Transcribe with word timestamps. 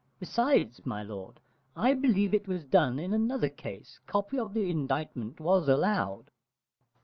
Besides, 0.19 0.83
my 0.83 1.03
lord, 1.03 1.39
I 1.75 1.93
believe 1.93 2.33
it 2.33 2.47
was 2.47 2.63
done 2.65 2.97
in 2.97 3.13
another 3.13 3.49
case: 3.49 3.99
copy 4.07 4.39
of 4.39 4.55
the 4.55 4.67
indictment 4.67 5.39
was 5.39 5.67
allowed. 5.69 6.31